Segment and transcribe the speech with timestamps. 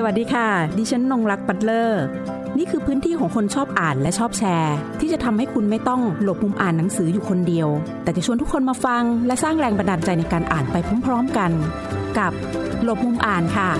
[0.00, 0.48] สวัสดีค่ะ
[0.78, 2.04] ดิฉันนงรักปัตเลอร์
[2.58, 7.68] นี่คือพื้นที่ของคนชอบอ่านและชอบแชร์ ที่จะทำให้คุณไม่ต้องหลบมุมอ่านหนังสืออยู่คนเดียว
[8.02, 11.50] แต่จะชวนทุกคนมาฟัง และสร้างแรงบันดาลใจในการอ่านไปพร้อมๆกัน
[12.18, 12.32] กับ
[12.84, 13.70] หลบมุมอ่านค่ะ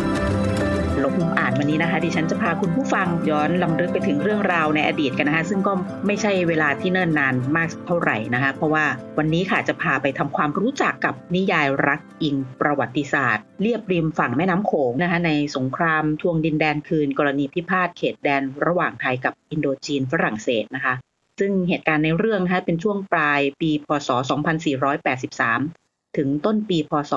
[1.00, 5.72] หลบมุมอ่านวันนี้นะคะ ดิฉันจะพาคุณผู้ฟังย้อนลำลึกไปถึงเรื่องราวในอดีตกันนะคะ ซึ่งก็
[6.06, 8.84] ไม่ใช่เวลาที่เนิ่นนานมากเท่าไหร่นะคะ เพราะว่า
[9.18, 20.94] วันนี้ค่ะจะพาไปทำความรู้จักกับนิยายรักอิงประวัติศาสตร์ เรียบริมฝั่งแม่น้ำโขงนะคะในสงครามทวงดินแดนคืน กรณีพิพาทเขตแดนระหว่างไทยกับอินโดจีนฝรั่งเศสนะคะ
[21.38, 24.10] ซึ่งเหตุการณ์ในเรื่องนะคะเป็นช่วงปลายปี พศ
[25.32, 27.14] 2483 ถึงต้นปี พศ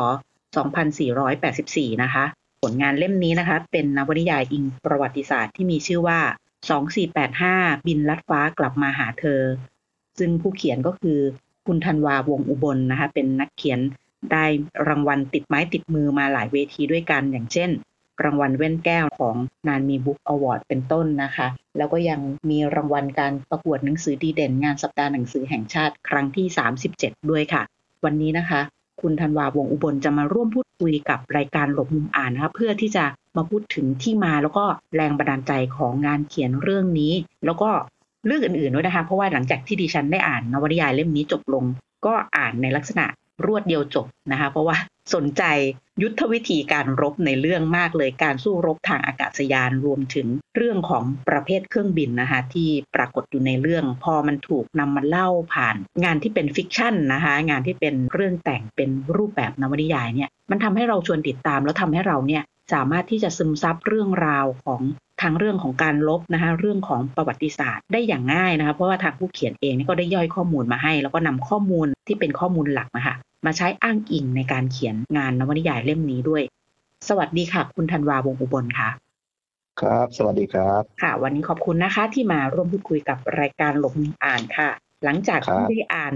[1.19, 2.25] 2484 นะคะ
[2.61, 6.19] ผลงานเล่มนี้นะคะ เป็นนวนิยายอิงประวัติศาสตร์ที่มีชื่อว่า
[7.03, 9.41] 2485 บินลัดฟ้ากลับมาหาเธอ
[10.19, 11.19] ซึ่งผู้เขียนก็คือ
[11.67, 13.79] คุณธันวาวงอุบลนนะคะ เป็นนักเขียน
[14.31, 14.45] ได้
[14.87, 17.69] รางวัลติดไม้ติดมือมาหลายเวทีด้วยกัน อย่างเช่น
[18.23, 19.35] รางวัลแว่นแก้วของ
[19.67, 26.45] นานมีบุ๊คส์อวอร์ดเป็นต้นนะคะ แล้วก็ยังมีรางวัลการประกวดหนังสือดีเด่น งานสัปดาห์หนังสือแห่งชาติครั้งที่
[26.87, 27.63] 37 ด้วยค่ะ
[28.05, 28.61] วันนี้นะคะ
[29.01, 33.05] คุณธันวาวงศ์อุบลจะมาร่วมพูดคุยกับรายการหลบมุมอ่านนะคะเพื่อที่จะ
[33.37, 37.13] มาพูดถึงที่มาแล้วก็แรงบันดาลใจของงานเขียนเรื่องนี้
[37.45, 37.69] แล้วก็
[38.25, 41.63] เรื่องอื่นๆด้วยนะคะเพราะว่าหลังจากที่ดิฉันได้อ่านนวนิยายเล่มนี้จบลง
[42.05, 43.05] ก็อ่านในลักษณะ
[43.45, 44.77] รวดเดียวจบนะคะ เพราะว่า
[45.15, 45.43] สนใจ
[46.01, 62.43] ยุทธวิธีการรบในเรื่องมากเลยการสู้รบทางอากาศยานรวมถึงเรื่องของประเภทเครื่องบินนะคะที่ปรากฏอยู่ในเรื่อง พอมันถูกนำมาเล่าผ่าน งานที่เป็น fiction นะคะงานที่เป็นเรื่องแต่งเป็นรูปแบบนวนิยายเนี่ยมันทำให้เราชวนติดตามแล้วทำให้เราเนี่ย
[62.73, 64.81] สามารถที่จะซึมซับเรื่องราวของ
[65.21, 76.43] ทางเรื่องของการรบนะคะเรื่องของประวัติศาสตร์ได้อย่างง่ายนะคะเพราะว่าทางผู้เขียนเองก็ได้ย่อยข้อมูลมาให้ แล้วก็นำข้อมูลที่เป็นข้อมูลหลักนะคะมาใช้อ้างอิงในการเขียนงานนวนิยายเล่มนี้ด้วย
[77.09, 78.89] สวัสดีค่ะ คุณธันวาวงอุบลค่ะ
[79.81, 83.93] ครับ สวัสดีครับ ค่ะ วันนี้ขอบคุณนะคะที่มาร่วมพูดคุยกับรายการหลบ
[84.25, 84.69] อ่านค่ะ
[85.03, 86.13] หลังจากที่ได้อ่าน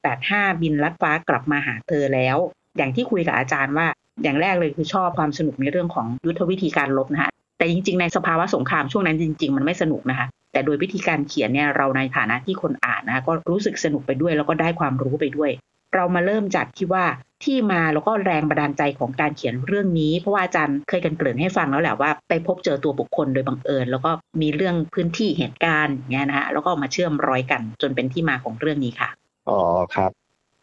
[0.00, 2.36] 2485 บินลัดฟ้ากลับมาหาเธอแล้ว
[2.76, 3.86] อย่างที่คุยกับอาจารย์ว่า
[4.22, 15.50] อย่างแรกเลยคือชอบความสนุกในเรื่องของยุทธวิธีการลบนะคะ แต่จริง ๆ ในสภาวะสงครามช่วงนั้นจริง ๆ มันไม่สนุกนะคะ แต่โดยวิธีการเขียนเนี่ยเราในฐานะที่คนอ่านนะคะก็รู้สึกสนุกไปด้วยแล้วก็ได้ความรู้ไปด้วย
[15.94, 17.04] เรามาเริ่มจากที่ว่า
[17.44, 24.10] ที่มาแล้วก็แรงบันดาลใจของการเขียนเรื่องนี้ เพราะว่าอาจารย์เคยกันเกริ่นให้ฟังแล้วแหละว่าไปพบเจอตัวบุคคลโดยบังเอิญ แล้วก็
[24.42, 29.08] มีเรื่องพื้นที่เหตุการณ์เงี้ยนะฮะแล้วก็มาเชื่อมร้อยกันจนเป็นที่มาของเรื่องนี้ค่ะ
[29.48, 29.60] อ๋อ
[29.94, 30.10] ครับ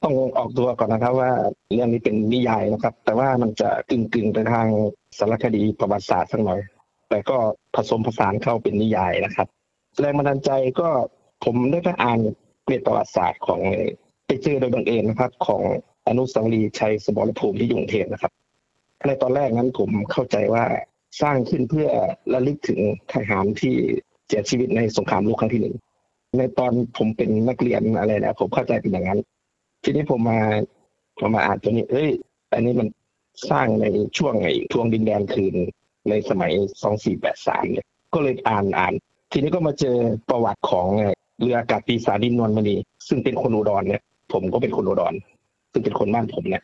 [0.04, 1.32] ต้องออกตัวก่อนนะครับว่า
[1.74, 4.68] เรื่องนี้เป็นนิยายนะครับ แต่ว่ามันจะกึ่งกึ่งไปทาง
[5.18, 6.60] สารคดีประวัติศาสตร์สักหน่อย
[7.10, 7.38] แต่ก็
[7.76, 9.48] ผสมผสานเข้าเป็นนิยายนะครับ
[10.00, 10.90] แรงบันดาลใจก็
[11.46, 12.20] ผมได้ไปอ่าน
[12.64, 13.62] เกรดประวัติศาสตร์ของ
[14.26, 15.62] ไปเจอโดยบังเอิญนะครับ ของ
[16.08, 18.32] อนุสาวรีย์ชัยสมรภูมิที่ยุงเทพนะครับ
[19.08, 20.66] ในตอนแรกนั้นผมเข้าใจว่า
[21.22, 21.88] สร้างขึ้นเพื่อ
[22.34, 22.80] ระลึกถึง
[23.14, 23.74] ทหารที่
[24.28, 25.76] เสียชีวิตในสงครามโลกครั้งที่หนึ่ง
[26.38, 29.20] ในตอนผมเป็นนักเรียนอะไรนะผมเข้าใจเป็นอย่างนั้น
[29.84, 30.40] ทีนี้ผมมา
[31.20, 32.10] ผมมาอ่านตัวนี้เฮ้ย
[32.54, 32.88] อันนี้มัน
[33.50, 33.86] สร้างใน
[34.18, 35.56] ช่วงไอ้ทวงดินแดนคืน
[36.10, 36.52] ในสมัย
[37.12, 38.94] 2483เนี่ยก็เลยอ่านอ่าน
[39.32, 39.98] ทีนี้ก็มาเจอ
[40.30, 40.88] ประวัติของ
[41.42, 42.76] เรืออากาศปีศาจดินนวลมณี
[43.08, 44.02] ซึ่งเป็นคนอุดรเนี่ย
[44.34, 45.14] ผมก็เป็นคนอุดร
[45.72, 46.64] ซึ่งเป็นคนบ้านผมเนี่ย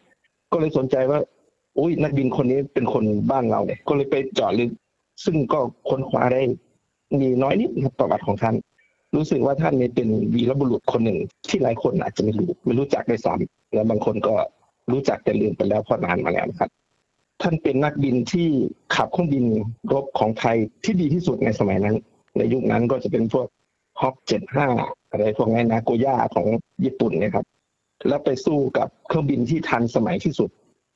[0.52, 1.20] ก็เลยสนใจว่า
[1.78, 4.72] อุ้ยนักบินคนนี้เป็นคนบ้านเราเนี่ย ก็เลยไปเจาะลึก
[5.26, 5.60] ซึ่งก็
[5.90, 6.42] ค้นคว้าได้
[7.20, 8.56] มีน้อยนิดครับประวัติของท่าน
[9.16, 11.20] รู้สึกว่าท่านเนี่ยเป็นวีรบุรุษคนหนึ่ง
[11.50, 14.34] ที่หลายคนอาจจะไม่รู้ไม่รู้จักด้วยซ้ำแล้วบางคนก็
[14.92, 16.70] รู้จักแต่ลืมไปแล้วเพราะนานมาแล้วครับ
[17.42, 18.48] ท่านเป็นนักบินที่
[18.96, 19.46] ขับเครื่องบิน
[19.94, 21.96] รบของไทยที่ดีที่สุดในสมัยนั้น
[22.38, 23.48] ในยุคนั้นก็จะเป็นพวก
[24.02, 24.68] ฮอกเจ็ดห้า
[25.12, 26.46] อะไรพวกนี้นาโกย่าของ
[26.86, 27.46] ญี่ปุ่นเนี่ยครับ
[28.08, 30.50] แล้วไปสู้กับเครื่องบินที่ทันสมัยที่สุด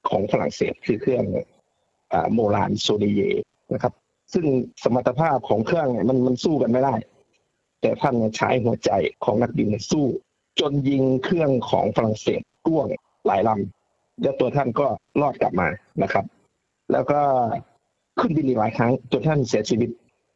[0.09, 1.23] ของฝรั่งเศสคือเครื่อง
[2.33, 3.21] โมลานโซดีเย
[3.73, 3.93] นะครับ
[4.33, 4.45] ซึ่ง
[4.83, 6.95] สมรรถภาพของเครื่องมันมันสู้กันไม่ได้
[7.81, 8.91] แต่ท่านใช้หัวใจ
[9.23, 10.05] ของนักบินสู้
[10.59, 12.87] จนยิงเครื่องของฝรั่งเศสร่วง
[13.25, 14.87] หลายลำแล้วตัวท่านก็
[15.21, 15.67] รอดกลับมา
[16.03, 16.25] นะครับ
[16.91, 17.19] แล้วก็
[18.19, 19.89] ขึ้นบินอีกหลายครั้งจนท่านเสียชีวิต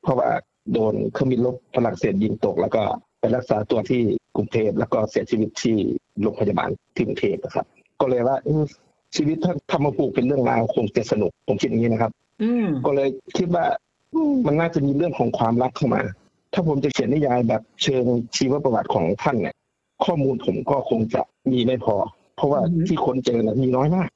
[0.03, 0.29] เพราะว่า
[0.73, 2.83] โดนเครื่องบินลบฝรั่งเศสยิงตก แล้วก็
[3.19, 4.01] ไปรักษาตัวที่
[4.35, 5.75] กรุงเทพแล้วก็เสียชีวิตที่
[6.21, 7.65] โรงพยาบาลที่กรุงเทพนะครับ
[8.01, 8.37] ก็เลยว่า
[9.15, 12.11] ชีวิตถ้าทำมาปลูกเป็นเรื่องราวคงจะสนุกผมคิดอย่างนี้นะครับ
[12.41, 12.51] อื
[12.85, 13.65] ก็เลยคิดว่า
[14.45, 16.01] มันน่าจะมีเรื่องของความรักเข้ามา
[16.53, 18.05] ถ้าผมจะเขียนนิยายแบบเชิง
[18.35, 19.55] ชีวประวัติของท่านเนี่ย
[20.05, 21.95] ข้อมูลผมก็คงจะมีไม่พอ
[22.35, 24.09] เพราะว่าที่คนเจอเนี่ยมีน้อยมาก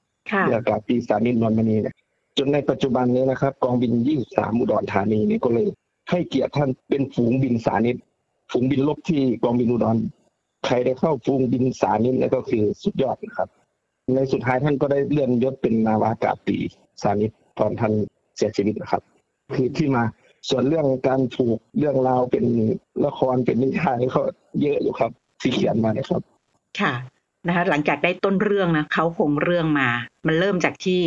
[0.48, 1.96] เกี่ยวกับปีศาจนินนนมณีเนี่ย
[2.38, 5.68] จนในปัจจุบันนี้นะครับ กองบินยี่สามอุดรธานีนี่ก็เลย
[6.10, 7.98] ให้เกียรติท่านเป็นฝูงบินสานิต
[8.52, 9.98] ฝูงบินลบที่กองบินอุดร
[10.66, 13.50] ใครได้เข้าฝูงบินสานิตแล้วก็คือสุดยอดนะครับ
[14.14, 16.58] ในสุดท้ายท่านก็ได้เลื่อนยศเป็นนาวากาศตี
[17.02, 17.94] สานิตตอนท่าน
[18.36, 19.02] เสียชีวิตนะครับ
[19.56, 20.04] คือที่มา
[20.50, 22.46] ส่วนเรื่องการถูกเรื่องราวเป็น
[23.06, 24.22] ละครเป็นนิทานก็
[24.62, 26.22] เยอะอยู่ครับ ที่เขียนมานะครับ
[26.80, 26.94] ค่ะ
[27.48, 29.90] นะคะหลังจากได้ต้นเรื่องนะเขาคงเรื่องมา
[30.28, 31.02] มันเริ่มจากที่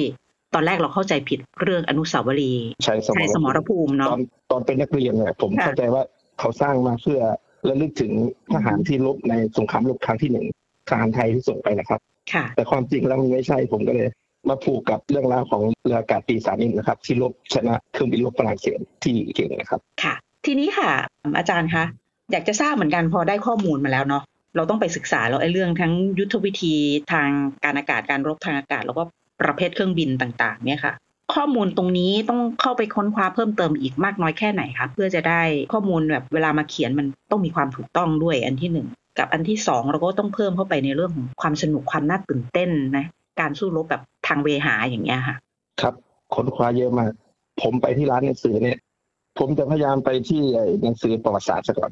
[0.57, 4.21] ตอนแรกเราเข้าใจผิดเรื่องอนุสาวรีย์ใช้สมชัยรสมรภูมิตเนาะอน
[4.51, 6.03] ตอนเป็นนักเรียนเนี่ยผมค่ะเข้าใจว่า
[6.39, 7.21] เขาสร้างมาเพื่อ
[7.69, 8.13] ระลึกถึง
[8.55, 10.47] ทหารที่รบในสงครามโลกครั้งที่หนึ่ง
[10.91, 12.01] ทหารไทยที่ส่งไปนะครับ
[12.33, 14.09] ค่ะแต่ความจริงแล้วมันไม่ใช่ผมก็เลย
[14.49, 20.15] มาผูกกับเรื่องราวของเรืออากาศปีสานินนะครับ ที่รบชนะเครื่องบินรบฝรั่งเศสที่เก่งนะครับ ค่ะ
[20.47, 20.91] ทีนี้ค่ะ
[21.39, 21.85] อาจารย์คะ
[22.33, 24.23] อยากจะทราบเหมือนกันพอได้ข้อมูลมาแล้วเนาะ
[24.57, 26.75] เราต้องไปศึกษาแล้วไอ้เรื่องทั้งยุทธวิธี
[27.13, 27.29] ทาง
[27.65, 29.03] การอากาศการรบทางอากาศ แล้วก็
[29.41, 30.95] ประเภทเครื่องบินต่างๆ เนี่ยค่ะ
[31.35, 35.41] ข้อมูลตรงนี้ต้องเข้าไปค้นคว้าเพิ่มเติมอีกมากน้อยแค่ไหนคะเพื่อจะได้
[35.73, 38.87] ข้อมูลแบบเวลามาเขียนมันต้องมีความถูกต้องด้วยอันที่หนึ่ง
[39.19, 43.07] กับอันที่สองเราก็ต้องเพิ่มเข้าไปในเรื่องของความสนุกความน่าตื่นเต้นนะ
[43.41, 45.37] การสู้รบแบบทางเวหาอย่างเงี้ยค่ะ
[45.81, 45.95] ครับ
[46.35, 47.11] ค้นคว้าเยอะมาก
[47.63, 48.79] ผมไปที่ร้านหนังสือเนี่ย
[49.39, 51.91] ผมจะพยายามไปที่ไอ้หนังสือประวัติศาสตร์ซะก่อน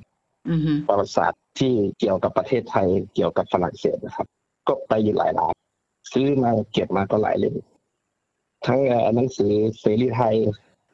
[0.50, 4.26] อือฮึประวัติศาสตร์ที่เกี่ยวกับประเทศไทยเกี่ยวกับฝรั่งเศสนะครับ
[4.68, 5.54] ก็ไปอยู่หลายร้าน
[6.14, 7.54] ซื้อมาเก็บมาก็หลายเล่ม
[8.66, 10.34] ทั้งเอ่อหนังสือเสรีไทย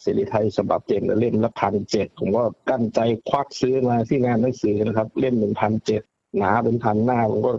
[0.03, 6.03] เสรีไทยฉบับเต็มเล่มละพันเจ็ดผมก็กั้นใจควักซื้อมาที่งานหนังสือนะครับ เล่มหนึ่งพันเจ็ด
[6.39, 7.53] หนาเป็นพันหน้าผมก็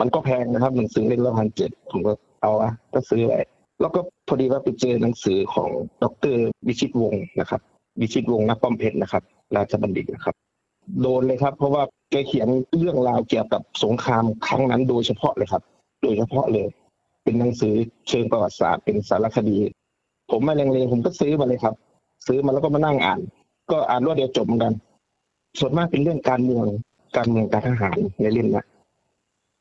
[0.00, 2.12] มันก็แพงนะครับหนังสือเล่มละพันเจ็ดผมก็
[2.42, 3.40] เอาอะก็ซื้อไว้
[3.80, 5.70] แล้วก็พอดีว่าไปเจอหนังสือของ
[6.02, 6.04] ด
[6.34, 7.60] รวิชิตวงศ์นะครับ
[8.00, 9.22] วิชิตวงศ์นักป้อมเพชรนะครับ
[9.56, 10.34] ราชบัณฑิตนะครับ
[11.00, 15.62] โดนเลยครับ เพราะว่าแกเขียนเรื่องราวเกี่ยวกับสงครามครั้งนั้นโดยเฉพาะเลยครับ
[16.02, 16.66] โดยเฉพาะเลย
[17.28, 17.74] เป็นหนังสือ
[18.08, 19.58] เชิงประวัติศาสตร์เป็นสารคดี
[20.30, 21.74] ผมไม่เลงเลผมก็ซื้อมาเลยครับ
[22.26, 23.20] ซื้อมาแล้วก็มานั่งอ่าน
[23.70, 24.72] ก็อ่านรวดเดียวจบเหมือนกัน
[25.58, 26.66] ส่วนมากเป็นเรื่องการเมือง
[27.16, 28.64] การเมืองการทหารในเล่มนะ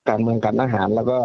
[0.09, 1.19] การเมืองการทหารแล้วก็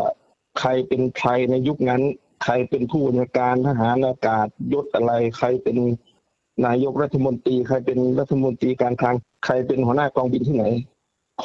[0.60, 2.02] ใครเป็นใครในยุคนั้น
[2.44, 5.76] ใครเป็นผู้บัญชาการทหารอากาศยศอะไร ใครเป็น
[6.66, 10.64] นายกรัฐมนตรี ใครเป็นรัฐมนตรีการคลังใครเป็นหัวหน้ากองบินที่ไหน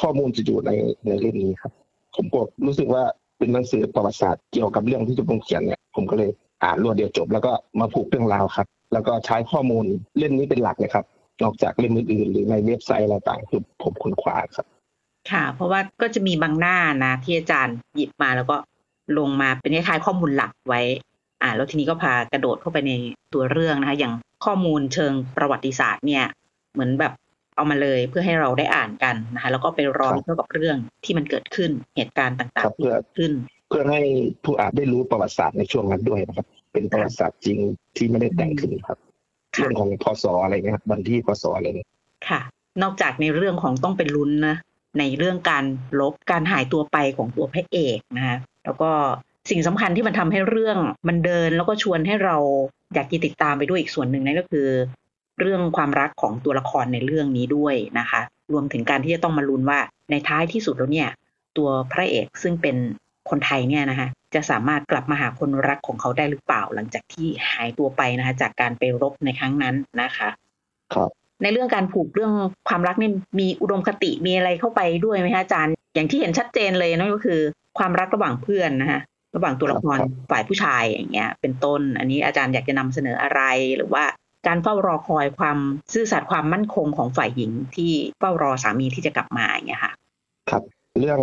[0.00, 0.70] ข้อมูลจะอยู่ใน
[1.06, 1.72] ในเล่มนี้ครับ
[2.14, 3.04] ผมก็รู้สึกว่า
[3.38, 6.30] เป็นหนังสือประวัติศาสตร์เกี่ยวกับเรื่องที่จะผมเขียนเนี่ยผมก็เลย
[6.64, 9.84] อ่านรวดเดียวจบ แล้วก็มาผูกเรื่องราวครับ แล้วก็ใช้ข้อมูล
[10.18, 11.04] เล่มนี้เป็นหลักเลยครับ
[11.42, 14.66] นอกจากเล่มอื่นๆหรือในเว็บไซต์อะไรต่างๆคือผมค้นคว้าครับ
[15.30, 18.56] ค่ะ เพราะว่าก็จะมีบางหน้านะที่อาจารย์หยิบมาแล้วก็
[19.18, 20.80] ลงมาเป็นคล้ายๆข้อมูลหลักไว้
[21.42, 22.92] อ่า แล้วทีนี้ก็พากระโดดเข้าไปใน
[23.34, 24.14] ตัวเรื่องนะคะ อย่าง
[24.44, 26.24] ข้อมูลเชิงประวัติศาสตร์เนี่ย
[26.72, 27.12] เหมือนแบบ
[27.58, 33.32] เอามาเลยเพื่อให้เราได้อ่านกันนะคะแล้วก็ไปรอครับเกี่ยวกับเรื่องที่มันเกิดขึ้นเหตุการณ์ต่างครับๆที่เกิดขึ้น
[33.68, 34.00] เพื่อให้
[34.44, 37.58] ผู้อ่านได้รู้ประวัติศาสตร์ในช่วงนั้นด้วยนะครับ เป็นประวัติศาสตร์จริง
[37.96, 38.98] ที่ไม่ได้แต่งขึ้นครับ
[39.56, 41.88] ค่ะเรื่องของพศอะไรเงี้ยครับวันที่พศอะไรเนี่ย
[42.28, 42.40] ค่ะ
[42.82, 44.56] นอกจากในเรื่องของต้องเป็นลุ้นนะ
[44.98, 45.64] ในเรื่องการ
[46.00, 48.90] ลบการหายตัวไปของตัวพระเอกนะคะแล้วก็
[49.50, 50.78] สิ่งสำคัญที่มันทำให้เรื่อง
[51.08, 52.36] มันเดินแล้วก็ชวนให้เรา
[52.94, 54.68] อยากจะติดตามไปด้วยอีกส่วนหนึ่งนั่นก็คือ
[55.40, 58.20] เรื่องความรักของตัวละครในเรื่องนี้ด้วยนะคะ
[58.52, 59.80] รวมถึงการที่จะต้องมาลุ้นว่า
[60.10, 61.08] ในท้ายที่สุดแล้วเนี่ย
[61.58, 62.76] ตัวพระเอกซึ่งเป็น
[63.30, 70.28] คนไทยเนี่ยนะคะจะสามารถกลับมาหาคนรักของเขาได้หรือเปล่า หลังจากที่หายตัวไปนะคะ จากการไปรบในครั้งนั้นนะคะ
[70.94, 71.10] ครับ
[71.42, 72.32] ในเรื่องการผูกเรื่อง
[72.68, 73.10] ความรักนี่
[73.40, 77.40] มีอุดมคติมีอะไรเข้าไปด้วยไหมคะอาจารย์ อย่างที่เห็นชัดเจนเลยนั่นก็คือ
[77.78, 79.00] ความรักระหว่างเพื่อนนะคะ
[79.36, 83.42] ระหว่างตัวละครครับฝ่ายผู้ชายอย่างเงี้ย เป็นต้น อันนี้อาจารย์อยากจะนำเสนออะไร
[83.76, 84.04] หรือว่า
[84.46, 85.58] การเฝ้ารอคอยความ
[85.92, 89.92] ซื่อสัตย์ความมั่นคงของฝ่ายหญิงที่เฝ้ารอสามีที่จะกลับมาอย่างเงี้ยค่ะ
[90.50, 90.62] ครับ
[91.00, 91.20] เรื่อง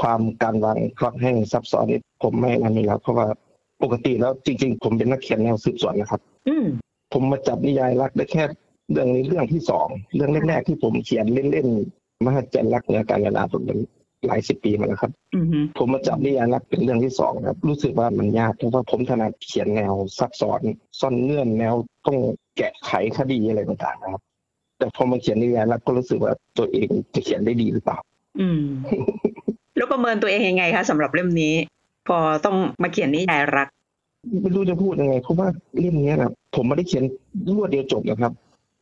[0.00, 3.26] ความการวางพล็อตให้ซับซ้อนนี่ผมไม่นั่นนี่แล้วเพราะว่า
[3.82, 6.66] ปกติแล้วจริง ๆ ผมเป็นนักเขียนแนวสืบสวนนะครับ อืม
[7.12, 8.42] ผมมาจับนิยายรักได้แค่
[8.92, 13.78] เรื่องนี้เรื่องที่สองเรื่องแรกๆที่ผมเขียนเล่นๆมหัศจรรย์รักเหนือการเวลาผมเป็น
[14.26, 20.60] หลายสิบปีมาแล้วครับอือฮึผมมาจับนิยายรักเป็นเรื่องที่สองครับ รู้สึกว่ามันยากเพราะว่าผมถนัดเขียนแนวซับซ้อน
[21.00, 21.74] ซ่อนเงื่อนแนว
[22.06, 22.18] ต้อง
[22.56, 24.22] แกะไขคดีอะไรต่างๆนะครับ
[24.78, 27.98] แต่พอมาเขียนนิยายรักก็รู้สึกว่าตัวเองจะเขียนได้ดีหรือเปล่า
[28.40, 28.62] อืม
[29.76, 31.54] แล้วประเมินตัวเองยังไงคะสำหรับเล่มนี้
[32.08, 33.68] พอต้องมาเขียนนิยายรัก
[34.42, 35.48] ไม่รู้จะพูดยังไงเพราะว่า
[35.78, 37.04] เล่มเนี้ยนะผมไม่ได้เขียน
[37.56, 38.32] รวดเดียวจบนะครับ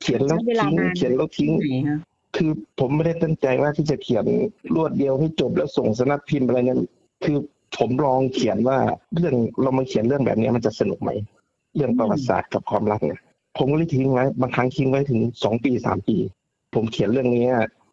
[0.02, 1.90] เขียนแล้วใช้เวลาทิ้งนานเขียนแล้วทิ้งไหน
[2.36, 2.50] คะคือ
[2.80, 4.24] ผมไม่ได้ตั้งใจว่าที่จะเขียน
[4.74, 6.80] รวดเดียวให้จบแล้วส่งสนักพิมพ์อะไรนั้น
[7.24, 7.36] คือ
[7.78, 8.78] ผมลองเขียนว่า
[9.14, 11.10] เรื่องเรามาเขียนเรื่องแบบนี้มันจะสนุกไหม
[11.76, 13.20] เรื่องประวัติศาสตร์กับความรักเนี่ย
[13.58, 16.16] ผมก็เลยทิ้งไว้บางครั้งทิ้งไว้ถึงสองปีสามปี
[16.74, 17.44] ผมเขียนเรื่องนี้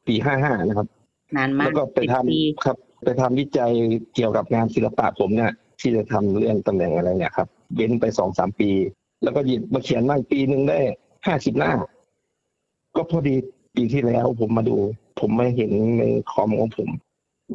[0.07, 0.87] ปีห้าห้านะครับ
[1.35, 3.71] นานมากแล้วก็ไปทำสิบปีครับ ไปทำวิจัย
[4.15, 8.69] เกี่ยวกับงานศิลปะผมเนี่ยที่จะทำเรื่องตำแหน่งอะไรเนี่ยครับเว้นไปสองสามปี
[9.23, 10.77] แล้วก็หยิบมาเขียนบ้างปีหนึ่งได้
[11.27, 11.71] ห้าสิบหน้า
[12.95, 13.35] ก็พอดี
[13.75, 14.77] ปีที่แล้วผมมาดู
[15.19, 16.89] ผมไม่เห็นในคอมของผม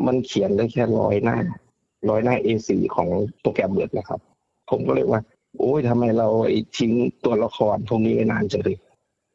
[0.06, 1.38] มันเขียนได้แค่ร้อยหน้า
[2.10, 3.08] ร้อยหน้า A4 ของ
[3.40, 4.20] โปรแกรมเบิร์ดนะครับ
[4.70, 5.22] ผมก็เลยว่า
[5.58, 6.92] โอ้ยทำไมเราไอ้ทิ้ง
[7.24, 8.76] ตัวละครพวกนี้ไว้นานจังเลย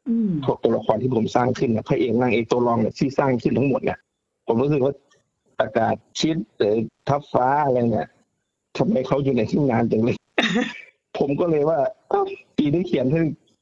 [0.08, 3.98] อืมพวกตัวละครที่ผมสร้างขึ้นเนี่ยพระเอกนางเอกตัวรองเนี่ยที่สร้างขึ้นทั้งหมดเนี่ย
[4.46, 4.94] ผมรู้สึกว่า
[5.60, 6.74] อากาศชิดหรือ
[7.08, 8.08] ทับฟ้าอะไรเนี่ย
[8.76, 10.16] ทำไมเขาอยู่ในที่งานจังเลย
[11.18, 11.78] ผมก็เลยว่า
[12.12, 12.26] อ้าว
[12.56, 13.20] ปีนี้เขียนให้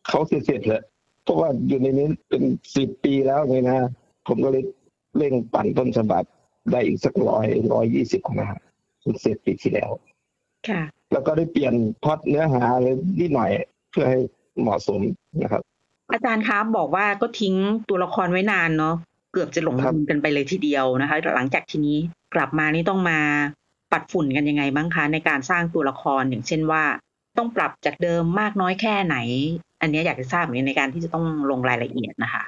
[0.09, 0.83] เขาเสร็จๆเถอะ
[1.25, 2.43] เพราะว่าอยู่ในนี้เป็น
[2.77, 3.91] สิบปีแล้วไงนะ
[4.29, 4.65] ผมก็เลย
[5.17, 6.25] เร่งปั่นต้นฉบับ
[6.71, 8.61] ได้อีกสักร้อยร้อยยี่สิบนะฮะ
[9.21, 9.91] เสร็จปีที่แล้ว
[10.69, 11.75] ค่ะ แล้วก็ได้เปลี่ยน
[12.05, 12.89] พล็อดเนื้อหาอะไร
[13.21, 13.51] นิดหน่อย
[13.91, 14.21] เพื่อให้
[14.61, 15.01] เหมาะสม
[15.43, 15.63] นะครับ
[16.13, 17.55] อาจารย์ครับบอกว่าก็ทิ้ง
[17.89, 18.97] ตัวละครไว้นานเนาะ
[19.33, 21.99] เกือบจะหลงครับลืมกันไปเลยทีเดียวนะคะ หลังจากทีนี้
[22.35, 23.19] กลับมานี่ต้องมา
[23.93, 26.85] ปัดฝุ่นกันยังไงบ้างคะ ในการสร้างตัวละครอย่างเช่นว่า
[27.39, 29.17] ต้องปรับจากเดิมมากน้อยแค่ไหน
[29.83, 32.45] อันเนี้ยอยากจะทราบเหมือนกันในการที่จะต้องลงรายละเอียดนะคะ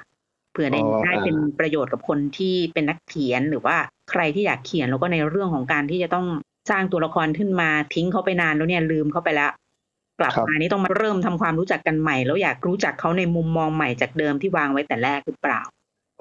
[0.53, 3.75] เพื่อได้อ๋อได้อ่าเป็นประโยชน์กับคนที่เป็นนักเขียนหรือว่า
[4.11, 6.25] ใครที่อยากเขียนแล้วก็ในเรื่องของการที่จะต้อง
[6.69, 9.51] สร้างตัวละครขึ้นมาทิ้งเขาไปนานแล้วเนี่ยลืมเขาไปแล้ว
[10.19, 15.61] กลับมานี่ต้องมาเริ่มทำความรู้จักกันใหม่ แล้วอยากรู้จักเขาในมุมมองใหม่จากเดิมที่วางไว้แต่แรกหรือเปล่า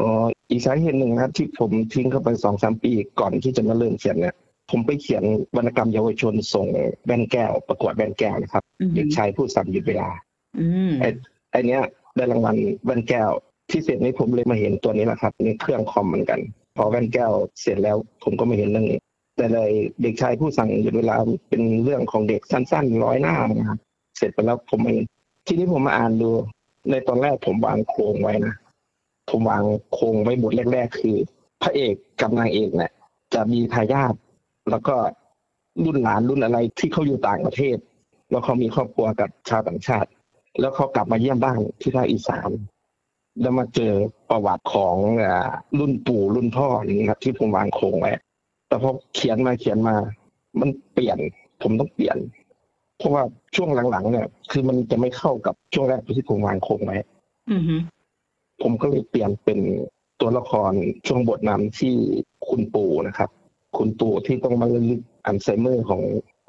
[0.01, 0.09] อ๋อ
[0.51, 4.35] อีกสาเหตุหนึ่งนะครับที่ผมทิ้งเข้าไปสองสามปีก่อนที่จะมาเริ่มเขียนเนี่ย
[4.71, 5.25] ผมไปเขียน
[5.57, 6.67] วรรณกรรมเยาวชนส่ง
[7.07, 10.09] แบนแก้ว ประกวดแบนแก้วนะครับอืมเด็กชายผู้สับหยุดเวลา
[10.59, 11.09] อืมไอ้
[11.51, 11.83] ไอเนี้ย
[12.17, 13.31] ได้รางวัลแว่นแก้ว
[13.71, 16.41] ที่เสร็จนี้ผมเลยมาเห็นตัวนี้แหละครับในเครื่องคอมเหมือนกัน
[16.77, 19.01] พอแว่นแก้วเสร็จแล้วผมก็มาเห็นเรื่องนี้
[19.37, 19.71] แต่เลย
[20.03, 21.17] เด็กชายผู้สั่งหยุดเวลา
[21.49, 23.79] เป็นเรื่องของเด็กสั้นๆร้อยหน้านะครับ
[24.19, 25.05] เสร็จไปแล้วผมมาเห็น
[25.47, 26.31] ทีนี้ผมมาอ่านดู
[26.91, 28.55] ในตอนแรกผมวางโครงไว้นะ
[29.31, 31.17] ผมวางโครงไว้บทแรก ๆ คือ
[31.63, 32.93] พระเอกกับนางเอกเนี่ย
[33.35, 34.15] จะมีทายาท
[34.71, 34.97] แล้วก็
[35.85, 37.77] รุ่นหลานรุ่นอะไรที่เขาอยู่ต่างประเทศ
[38.31, 40.09] แล้วเขามีครอบครัวกับชาวต่างชาติ
[40.61, 42.51] แล้วเขากลับมาเยี่ยมบ้านที่ภาคอีสาน
[43.41, 43.93] แล้วมาเจอ
[44.31, 48.13] ประวัติของอ่ารุ่นปู่รุ่นพ่ออย่างนี้ครับ ที่ผมวางโครงไว้
[48.69, 49.97] แต่พอเขียนมาเขียนมา
[50.61, 51.19] มันเปลี่ยน
[51.63, 52.17] ผมต้องเปลี่ยน
[52.99, 53.23] เพราะว่า
[53.57, 56.99] ช่วงหลังๆเนี่ย คือมันจะไม่เข้ากับช่วงแรกที่ผมวางโครงไว้
[57.51, 57.77] อืมฮึ
[58.63, 59.59] ผมก็เลยเปลี่ยนเป็น
[60.21, 60.73] ตัวละคร
[61.07, 61.95] ช่วงบทนำที่
[62.49, 63.31] คุณปู่นะครับ
[63.79, 66.03] คุณปู่ที่ต้องมาระลึกอัลไซเมอร์ของ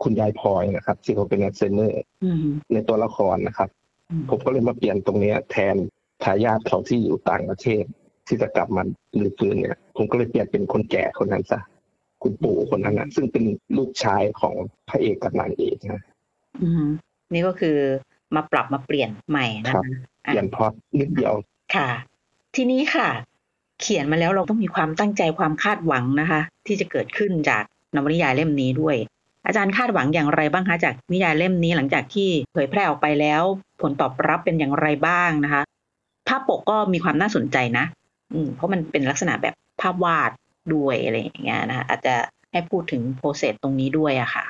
[0.04, 3.85] คุณยายพลอยนะครับที่เขาเป็นอัลไซเมอร์อืมฮึในตัวละครนะครับอืม
[4.30, 5.76] ผมก็เลยมาเปลี่ยนตรงเนี้ยแทน
[6.24, 7.84] ทายาทเขาที่อยู่ต่างประเทศ
[8.28, 8.84] ที่จะกลับมา
[9.20, 11.60] ลือฟื้นเนี่ย ผมก็เลยเปลี่ยนเป็นคนแก่คนนั้นซะ
[12.24, 13.44] คุณปู่คนนั้นนะซึ่งเป็น
[13.78, 14.56] ลูกชายของ
[14.90, 16.02] พระเอกกับนางเอกนะ
[16.62, 16.86] อืมฮึ
[17.34, 17.78] นี่ก็คือ
[18.36, 19.84] มาปรับมาเปลี่ยนใหม่นะครัคะบ
[20.24, 21.34] เปลี่ยนพล็อดนิดเดียว
[21.76, 21.90] ค่ะ
[22.56, 23.10] ทีนี้ค่ะ
[23.82, 27.64] เขียนมาแล้วเราต้องมีความตั้งใจความคาดหวังนะคะ ที่จะเกิดขึ้นจาก
[27.96, 28.96] นวนิยายเล่มนี้ด้วย
[29.46, 33.44] อาจารย์คาดหวังอย่างไรบ้างคะจากนิยายเล่มนี้หลังจากที่เผยแพร่ออกไปแล้ว
[33.82, 35.64] ผลตอบรับเป็นอย่างไรบ้างนะคะ
[36.28, 37.86] ภาพปกก็มีความน่าสนใจนะ
[38.34, 40.32] อืมเพราะมันเป็นลักษณะแบบภาพวาด
[40.74, 42.16] ด้วยอะไรอย่างเงี้ยนะคะอาจจะ
[42.52, 44.46] ให้พูดถึง process ตรงนี้ด้วยอะค่ะ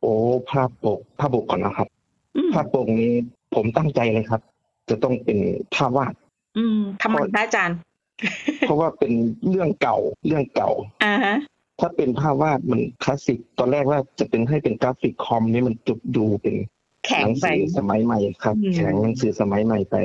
[0.00, 0.12] โอ้
[0.50, 1.88] ภาพปกภาพปกก่อนนะครับ
[2.36, 3.12] อืมภาพปกนี้
[3.54, 4.40] ผมตั้งใจเลยครับ
[4.90, 5.38] จะต้องเป็น
[5.74, 6.14] ภาพวาด
[6.56, 7.76] อืมทำไมคะอาจารย์
[8.60, 9.12] เพราะว่าเป็น
[9.48, 10.70] เรื่องเก่าเรื่องเก่า
[11.04, 11.36] อ่าฮะ
[11.82, 19.96] ถ้าเป็นภาพวาดมันคลาสสิก ตอนแรกว่าจะเป็นให้เป็นกราฟิกคอมนี่มันจะดูแข็งไปเป็นหนังสือสมัยใหม่ครับอืมแข็งหนังสือสมัยใหม่ไป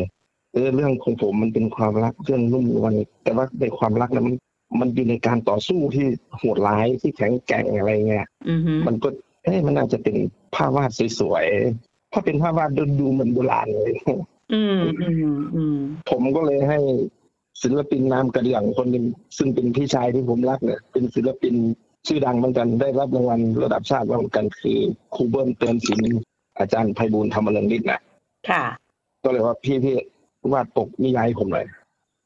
[0.54, 2.94] เออเรื่องของผมมันเป็นความรักเรื่องนุ่มนวล
[3.24, 4.36] แต่ว่าในความรักนั้นมัน
[4.80, 6.06] มันอยู่ในการต่อสู้ที่
[6.38, 9.10] โหดร้ายที่แข็งแกร่งอะไรเงี้ยอือฮึมันก็
[9.44, 10.16] เอ๊ะมันน่าจะเป็น
[10.56, 13.92] ภาพวาดสวยๆถ้าเป็นภาพวาดดูดูเหมือนโบราณเลย
[14.54, 15.78] อืมอืมอืม
[16.10, 16.80] ผมก็เลยให้
[17.62, 19.06] ศิลปินนามกระเดื่องคนหนึ่ง
[19.38, 21.56] ซึ่งเป็นพี่ชายที่ผมรักเนี่ยเป็นศิลปิน
[22.08, 24.80] ชื่อดังเหมือนกันได้รับรางวัลระดับชาติเหมือนกันคือ
[25.16, 26.20] ครูเบิ้ลเตือนศิลป์
[26.60, 28.00] อาจารย์ไพบูลย์ธรรมเริงฤทธิ์นะ
[28.50, 28.64] ค่ะ
[29.24, 29.96] ก็เลยว่าพี่พี่
[30.54, 31.66] วาดปกนิยายผมหน่อย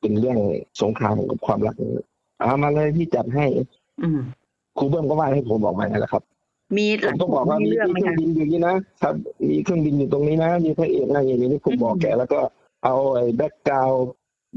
[0.01, 0.37] เป็นเรื่อง
[0.81, 1.75] สงครามกับความรัก
[2.39, 3.45] เอามาเลยพี่จัดให้
[4.01, 4.19] อืม
[4.77, 6.23] ครูเบิ้ลก็วาดให้ผมบอกมานั่นแหละครับ
[6.77, 9.15] มีหผลัมก็บอกว่ามีมีเรื่องไหมเครื่อคะงบินอยู่นี่นะครับ
[9.49, 12.39] มีเครื่องบินอยู่ตรงนี้นะ มีพระเอกนั่งอย่างนี้นี่ผมบอกอืมแกแล้วก็
[12.83, 13.91] เอาไอ้แบ็กกราว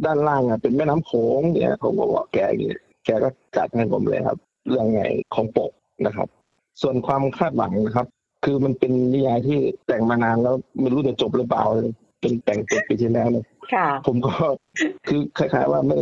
[0.04, 2.74] ด้านล่างอะเป็นแม่น้ำโขงเนี่ยผมก็บอกแกอย่างนี้
[3.04, 5.02] แกก็จัดให้ผมเลยครับ เรื่องไง
[5.34, 5.72] ของปก
[6.06, 6.28] นะครับ
[6.82, 8.06] ส่วนความคาดหวังนะครับ
[8.44, 11.64] คือมันเป็นนิยายที่แต่งมานานแล้วไม่รู้จะจบหรือเปล่า
[12.20, 14.32] เป็นแต่งจบปีที่แล้วเนี่ยค่ะผมก็
[15.08, 15.98] คือคล้ายๆว่าไม่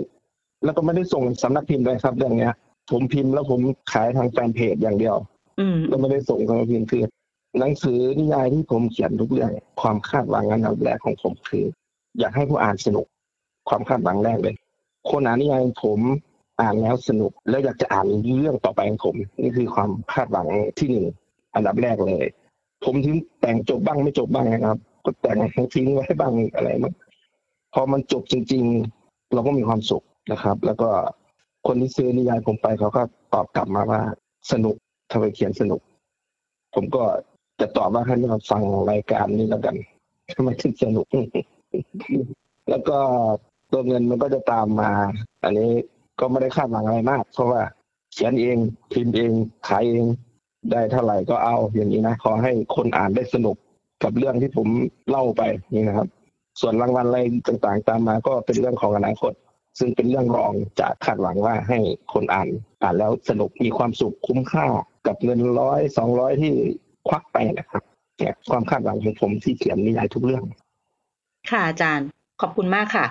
[0.64, 2.52] แล้วก็ไม่ได้ส่งสำนักพิมพ์เลยครับ เรื่องเนี้ย
[2.90, 3.60] ผมพิมพ์แล้วผม
[3.92, 5.16] ขายทางแฟนเพจอย่างเดียว
[5.60, 7.02] อืมแล้วไม่ได้ส่งสำนักพิมพ์คือ
[7.58, 11.64] หนังสือนิยายที่ผมเขียนทุกเรื่องความคาดหวังอันดับแรกของผมคือ
[12.18, 13.06] อยากให้ผู้อ่านสนุก
[13.68, 14.54] ความคาดหวังแรกเลย
[15.10, 16.00] คนอ่านนิยายผม
[16.60, 20.46] อ่านแล้วสนุก แล้วอยากจะอ่านเรื่องต่อไปของผม นี่คือความคาดหวัง
[20.78, 21.06] ที่หนึ่ง
[21.54, 22.26] อันดับแรกเลย
[22.84, 25.38] ผมถึงแต่งจบบ้างไม่จบบ้างนะครับ ก็แต่ง
[25.74, 26.94] ทิ้งไว้บ้างอะไรมั้ง
[27.74, 28.64] พอมันจบจริง
[28.98, 30.90] ๆ เราก็มีความสุขนะครับ แล้วก็
[31.66, 33.02] คนที่ซื้อนิยายผมไปเขาก็
[33.34, 34.00] ตอบกลับมาว่า
[34.52, 34.76] สนุก
[35.10, 35.80] ทำไมเขียนสนุก
[36.74, 37.02] ผมก็
[37.60, 39.76] จะตอบว่าให้มาฟังรายการนี้แล้วกัน
[40.36, 41.06] ทำไมถึงสนุก
[42.70, 42.98] แล้วก็
[43.72, 44.90] ตัวเงินมันก็จะตามมา
[45.44, 45.70] อันนี้
[46.20, 47.62] ก็ไม่ได้คาดหวังอะไรมาก เพราะว่า
[48.12, 48.56] เขียนเอง
[48.92, 49.32] พิมพ์เอง
[49.68, 50.04] ขายเอง
[50.72, 53.56] ได้เท่าไหร่ก็เอาอย่างนี้นะขอให้คนอ่านได้สนุก
[54.02, 54.68] กับเรื่องที่ผม
[55.10, 55.42] เล่าไป
[55.74, 56.08] นี่นะครับ
[56.60, 59.32] ส่วนรางวัลอะไรต่างๆ ตามมาก็เป็นเรื่องของอนาคต
[59.78, 61.78] ซึ่งเป็นเรื่องรองจากคาดหวังว่าให้
[62.12, 62.48] คนอ่าน
[62.82, 64.66] อ่านแล้วสนุกมีความสุขคุ้มค่า
[65.06, 66.52] กับเงินร้อยสองร้อยที่
[67.08, 67.82] ควักไปนะครับ
[68.18, 70.44] เนี่ยความคาดหวังของผมที่เขียนนิยายทุกเรื่อง
[71.50, 72.06] ค่ะอาจารย์
[72.40, 73.06] ขอบคุณมากค่ะ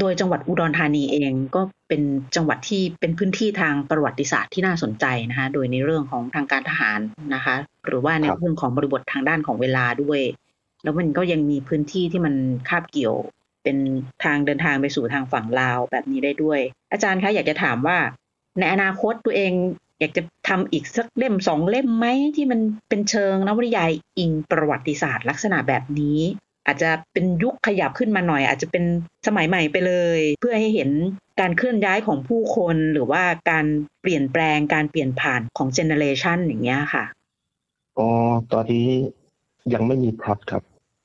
[0.00, 2.02] โดยจังหวัดอุดรธานีเองก็เป็น
[2.36, 7.00] จังหวัดที่เป็นพื้นที่ทางประวัติศาสตร์ที่น่าสนใจนะคะ โดยในเรื่องของทางการทหาร
[7.34, 7.54] นะคะ
[7.86, 10.20] หรือว่าในครับเรื่องของบริบททางด้านของเวลาด้วย
[10.82, 12.34] แล้วมันก็ยังมีพื้นที่ที่มัน
[12.68, 13.16] คาบเกี่ยว
[13.62, 13.76] เป็น
[14.24, 16.60] ทางเดินทางไปสู่ทางฝั่งลาวแบบนี้ได้ด้วย
[16.92, 17.98] อาจารย์คะอยากจะถามว่า
[18.58, 19.52] ในอนาคตตัวเอง
[20.00, 26.18] อยากจะทำอีกสักเล่มสองเล่มไหมที่มันเป็นเชิงนวนิยายอิงประวัติศาสตร์ลักษณะแบบนี้
[26.68, 28.84] อาจจะเป็นยุคขยับขึ้นมาหน่อย อาจจะเป็น
[29.26, 30.90] สมัยใหม่ไปเลย เพื่อให้เห็น
[31.40, 33.64] การเคลื่อนย้ายของผู้คนหรือว่าการ
[34.02, 37.04] เปลี่ยนแปลงการเปลี่ยนผ่านของเจเนเรชันอย่างเงี้ยค่ะ
[37.98, 38.08] อ๋อ
[38.52, 38.88] ตอนนี้
[39.74, 40.62] ยังไม่มีพล็อตครับ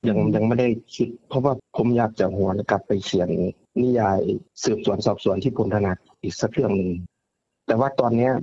[0.07, 3.29] ยังยังไม่ได้คิด เพราะว่าผมอยากจะหวนกลับไปเขียน
[3.81, 4.19] นิยาย
[4.63, 6.91] สืบสวนสอบสวนที่ผมถนัดอีกสักเรื่องหนึ่ง
[7.67, 8.33] แต่ว่าตอนเนี้ย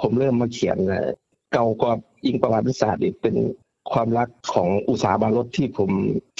[0.00, 1.08] ผมเริ่มมาเขียนเอ่อ
[1.52, 1.90] เก่าก็
[2.24, 3.34] อิงประวัติศาสตร์อีกเป็น
[3.92, 5.90] ความรักของอุตสาบารถที่ผม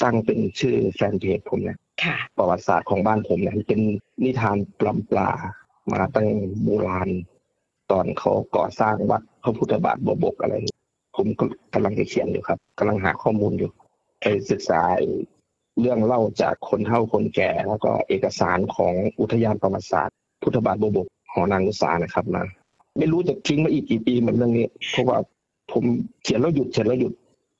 [0.03, 3.81] ตั้งเป็นชื่อแฟนเพจผมเนี่ยค่ะประวัติศาสตร์ของบ้านผมเนี่ยเป็น
[4.23, 5.29] นิทานปลอมปลา
[5.91, 6.27] มาตั้ง
[6.63, 7.09] โบราณ
[7.91, 10.55] ตอนเขาก่อสร้างวัดพระพุทธบาทบวบกอะไร
[11.15, 13.71] ผมก็กำลังจะเขียนอยู่ครับกำลังหาข้อมูลอยู่
[14.21, 14.81] ไปศึกษา
[15.79, 22.43] เรื่องเล่าจากคนเฒ่าคนแก่ แล้วก็เอกสารของอุทยานประวัติศาสตร์ พุทธบาทบวบกหอนางอุษานะครับมา
[22.97, 25.17] ไม่รู้จะทิ้งมาอีกกี่ปีเหมือนเรื่องนี้เพราะว่า
[25.71, 25.83] ผม
[26.23, 27.13] เขียนแล้วหยุดเขียนแล้วหยุด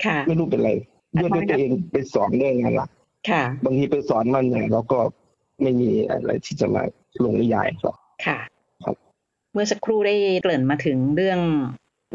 [0.06, 0.72] ค่ะ ไม่รู้เป็นไร
[1.14, 2.90] เรื่องที่ตัวเองไปสอนได้งานหลัก
[3.30, 5.00] ค่ะ บางทีไปสอนมันเนี่ยเราก็
[5.62, 6.84] ไม่มีอะไรที่จะมา
[7.24, 8.40] ลงนิยายหรอกค่ะ
[8.84, 8.96] ครับ
[9.54, 11.40] เมื่อสักครู่ได้เกริ่นมาถึงเรื่อง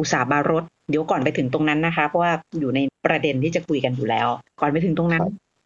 [0.01, 4.29] อุตสาหบารถเดี๋ยวก่อนไปถึงตรงนั้นนะคะ เพราะว่าอยู่ในประเด็นที่จะคุยกันอยู่แล้ว
[4.61, 5.25] ก่อนไปถึงตรงนั้น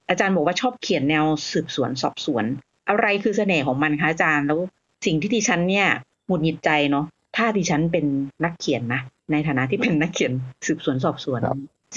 [0.09, 2.44] อาจารย์บอกว่าชอบเขียนแนวสืบสวนสอบสวน
[2.88, 4.59] อะไรคือเสน่ห์ของมันคะอาจารย์แล้ว
[5.07, 5.88] สิ่งที่ดิฉันเนี่ย
[6.26, 7.04] หงุดหงิดใจเนาะ
[7.37, 8.04] ถ้าดิฉันเป็น
[8.44, 9.00] นักเขียนนะ
[9.33, 10.33] ในฐานะที่เป็นนักเขียน
[10.66, 11.40] สืบสวนสอบสวน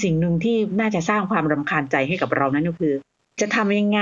[0.04, 2.93] สิ่งหนึ่งที่น่าจะสร้างความรำคาญใจให้กับเรานั่นก็คือ
[3.41, 4.01] จะทำยังไง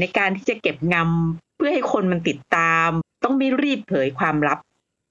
[0.00, 2.90] ในการที่จะเก็บงำเพื่อให้คนมันติดตาม
[3.24, 4.58] ต้องไม่รีบเผยความลับ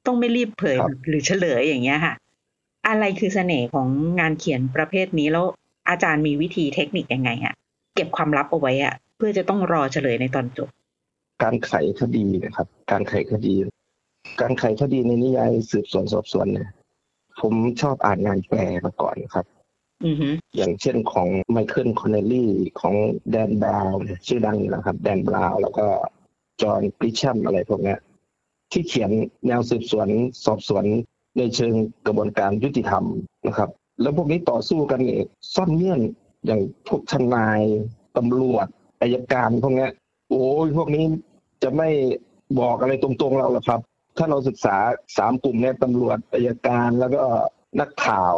[0.05, 2.13] ต้องไม่รีบเผยครับหรือเฉลยอย่างเงี้ยค่ะ
[2.87, 3.87] อะไรคือเสน่ห์ของ
[4.19, 5.45] งานเขียนประเภทนี้แล้ว
[5.89, 7.53] อาจารย์มีวิธีเทคนิคยังไงอะ
[7.95, 10.69] เก็บความลับเอาไว้อะเพื่อจะต้องรอเฉลยในตอนจบ
[11.43, 13.53] การไขคดีนะครับ การไขคดี
[14.41, 16.69] การไขคดีในนิยายสืบสวนสอบสวนเนี่ย
[17.41, 19.45] ผมชอบอ่านงานแปลมาก่อนครับ
[20.55, 22.95] อย่างเช่นของไมเคิลคอนเนลลี่ของ
[23.31, 25.87] แดนบราวน์ชื่อดังอยู่แล้วครับ แดนบราวน์แล้วก็
[26.61, 27.95] จอห์นกริชัมอะไรพวกนี้
[28.71, 29.11] ที่เขียน
[29.47, 30.07] แนวสืบสวน
[30.45, 30.85] สอบสวน
[31.37, 31.73] ในเชิง
[32.05, 33.03] กระบวนการยุติธรรม
[33.47, 33.69] นะครับ
[34.01, 35.23] แล้วพวกนี้ต่อสู้กันเนี่ย
[35.55, 36.01] ซ่อนเงื่อน
[36.45, 37.61] อย่างพวกทนาย
[38.17, 38.67] ตำรวจ
[39.01, 39.87] อายการพวกนี้
[40.29, 41.05] โอ้ยพวกนี้
[41.63, 41.89] จะไม่
[42.59, 43.81] บอกอะไรตรงๆเราหรอกครับ
[44.17, 44.75] ถ้าเราศึกษา
[45.17, 47.23] สามกลุ่มเนี่ยตำรวจอายการแล้วก็
[47.79, 48.35] นักข่าว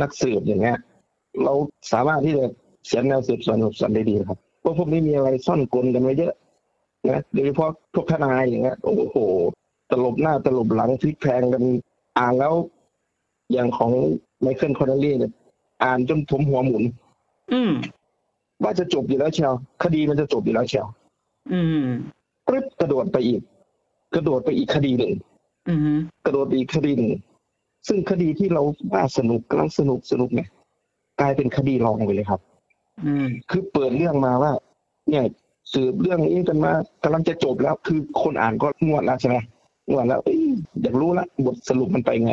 [0.00, 0.78] นักสืบอย่างเงี้ย
[1.44, 1.52] เรา
[1.92, 2.44] สามารถที่จะ
[2.84, 6.34] เขียนแนวสืบสวนสอบสวนได้ดีครับเพราะพวกนี้มีอะไรซ่อนกลกันไว้เยอะ
[7.08, 9.16] นะโดยเฉพาะพวกทนายอย่างเงี้ยโอ้โห
[9.90, 11.62] ตลบหน้าตลบหลังพลิกแพลงกัน
[12.18, 12.54] อ่านแล้ว
[13.52, 13.92] อย่างของ
[14.40, 15.32] ไมเคิลคอนเนลลี่เนี่ย
[15.84, 16.84] อ่านจนผมหัวหมุน
[17.52, 17.72] อืม
[18.62, 20.86] ว่าจะจบอยู่แล้วเชียวคดีมันจะจบอยู่แล้วเชียว
[21.52, 21.86] อืม
[22.48, 23.40] กรึบกระโดดไปอีก
[24.14, 25.12] กระโดดไปอีกคดีหนึ่ง
[25.68, 25.92] อือฮึ
[26.26, 27.12] กระโดดไปอีกคดีหนึ่ง
[27.86, 28.62] ซึ่งคดีที่เรา
[28.92, 30.48] ว่าสนุกกำลังสนุกสนุกเนี่ย
[31.20, 32.40] กลายเป็นคดีรองไปเลยครับ
[33.04, 34.52] อืม คือเปิดเรื่องมาว่า
[35.10, 35.24] เนี่ย
[35.72, 36.72] สืบเรื่องนี้กันมา
[37.04, 39.36] กำลังจะจบแล้ว คือคนอ่านก็งวดแล้วใช่ไหม
[39.90, 40.40] งวดแล้วเอ้ย
[40.82, 42.32] อยากรู้ละบทสรุปมันไปไง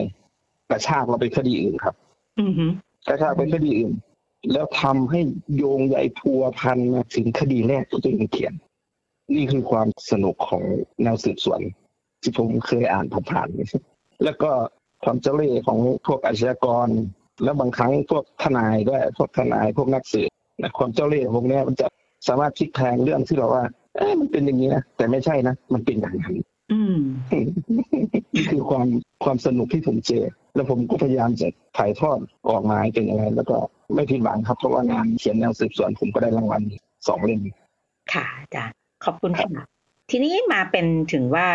[0.69, 1.95] กระชากเราไปคดีอื่นครับ
[2.39, 2.65] อือฮึ
[3.07, 3.93] กระชากไปคดีอื่น
[4.51, 5.19] แล้วทำให้
[5.55, 8.53] โยงใยพัวพันมาถึงคดีแรกที่ตัวเองเขียน
[9.35, 10.63] นี่คือความสนุกของ
[11.03, 11.61] แนวสืบสวน
[12.21, 14.51] ที่ผมเคยอ่านผ่านๆแล้วก็
[15.03, 16.87] ความเจริญของพวกอาชญากร
[17.43, 20.29] แล้วบางครั้งพวกทนายด้วยพวกทนายพวกนักสืบ
[20.61, 21.87] นะความเจ้าเล่ห์พวกเนี้ยมันจะ
[22.27, 23.63] สามารถพลิกแพลงเรื่องที่เราว่า
[23.95, 26.35] เอ๊ะมันเป็นอย่างนี้นะแต่ไม่ใช่นะมันเป็นอย่างนั้น
[26.71, 26.99] อืม
[28.35, 28.87] นี่คือความ
[29.23, 33.57] ความสนุกที่ผมเจอ แล้วผมก็พยายามจะถ่ายทอดออกมาให้เป็นยังไงแล้วก็
[33.95, 36.61] ไม่ผิดหวังครับ เพราะว่างานเขียนแนวสืบสวนผมก็ได้รางวัล
[37.07, 37.41] สองเล่ม
[38.13, 39.65] ค่ะอาจารย์ขอบคุณค่ะ
[40.11, 41.47] ทีนี้มาเป็นถึงว่า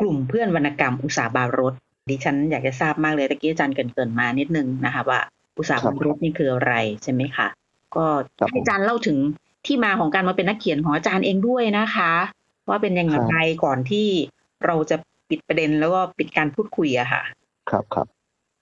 [0.00, 1.74] กลุ่มเพื่อนวรรณกรรมอุตสาหบารถ
[2.08, 5.20] ดิฉันอยากจะทราบมากเลยตะกี้อาจารย์เกรินๆมานิดนึงนะคะว่า
[5.58, 7.46] อุตสาหบารถนี่คืออะไรใช่ไหมคะ
[7.96, 8.04] ก็
[8.38, 9.18] ครับผมให้อาจารย์เล่าถึง
[9.66, 12.12] ที่มาของการมาเป็นนักเขียนของอาจารย์เองด้วยนะคะ
[12.68, 14.06] ว่าเป็นยังไงก่อนที่
[14.66, 14.96] เราจะ
[15.28, 17.22] ปิดประเด็นแล้วก็ปิดการพูดคุยอะค่ะ
[17.70, 18.06] ครับครับ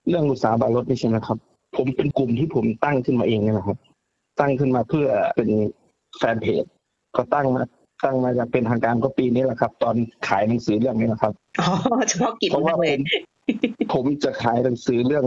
[0.08, 1.38] เรื่องอุตสาหบารถนี่ใช่ไหมครับ
[1.76, 3.78] ผมเป็นกลุ่มที่ผมตั้งขึ้นมาเองนะครับ
[4.40, 5.50] ตั้งขึ้นมาเพื่อเป็น
[6.18, 6.64] แฟนเพจ
[7.16, 7.62] ก็ตั้งมา
[8.04, 9.94] ตั้งมาจากเป็นทางการก็ปีนี้แหละครับ ตอน
[10.28, 11.68] ขายหนังสือเรื่องนี้นะครับอ๋อ
[12.08, 13.00] เฉพาะกิจเพราะว่าเลผยม
[13.94, 15.26] ผมจะขายหนังสือเรื่อง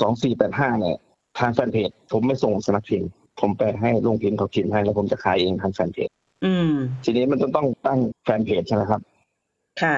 [0.00, 0.96] สองสี่แปดห้าเนี่ย
[1.38, 3.10] ทางแฟนเพจผมไม่ส่งสำนักพิมพ์
[3.40, 6.08] ผมไปให้โรงพิมพ์เขาพิมพ์ให้แล้วผมจะขายเองทางแฟนเพจ
[6.44, 6.72] อืม
[7.04, 9.00] ทีนี้มันจะต้องตั้งแฟนเพจใช่ไหมครับ
[9.82, 9.96] ค่ะ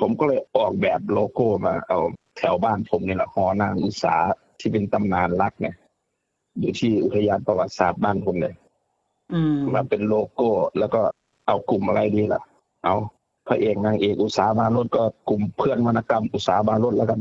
[0.00, 1.98] ผมก็เลยออกแบบโลโก้มา เอา
[2.36, 4.14] แถวบ้านผมนี่แหละหอนางอุตสา
[4.60, 5.74] ที่เป็นตำนานรักเนี่ย
[6.60, 8.54] อยู่ที่อุทยานประวัติศาสตร์บ้านผมเลย
[9.32, 11.00] อืมมาเป็นโลโก้แล้วก็
[11.46, 12.42] เอากลุ่มอะไรดีล่ะ
[12.84, 13.21] เอาพ
[13.52, 17.20] ระเอกนางเอกอุตสาบารถก็กลุ่มเพื่อนวรรณกรรมอุตสาบารถแล้วกัน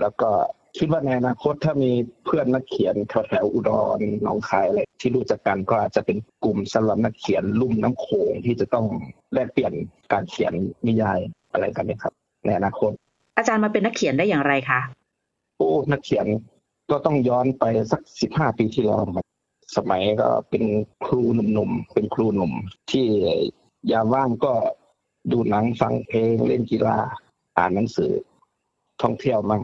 [0.00, 0.30] แล้วก็
[0.78, 1.90] คิดว่าในอนาคตถ้ามี
[2.24, 8.86] เพื่อนนักเขียนแถวๆอุดรหนองคายอะไรที่รู้จักกันก็อาจจะเป็นกลุ่มสำหรับนักเขียนลุ่มน้ำโขงที่จะต้อง
[9.34, 9.72] แลกเปลี่ยน
[10.12, 10.52] การเขียน
[10.86, 11.18] นิยาย
[11.52, 12.12] อะไรกันเนี่ยครับ
[12.44, 12.90] ในอนาคต
[13.36, 14.80] อาจารย์มาเป็นนักเขียนได้อย่างไรคะ
[15.56, 16.26] โอ้นักเขียน
[16.90, 19.26] ก็ต้องย้อนไปสักสิบห้าปีที่แล้วครับ
[19.76, 20.64] สมัยก็เป็น
[21.04, 22.52] ครูหนุ่มๆเป็นครูหนุ่ม
[22.90, 23.06] ที่
[23.92, 24.52] ยามว่างก็
[25.30, 26.96] ดูหนังฟังเพลงเล่นกีฬา
[27.58, 28.12] อ่านหนังสือ
[29.02, 29.62] ท่องเที่ยวมั่ง